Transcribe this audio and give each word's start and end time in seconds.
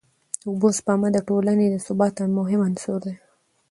د 0.41 0.43
اوبو 0.49 0.67
سپما 0.77 1.07
د 1.13 1.17
ټولني 1.27 1.67
د 1.71 1.75
ثبات 1.85 2.15
مهم 2.39 2.59
عنصر 2.67 2.95
دی. 3.05 3.13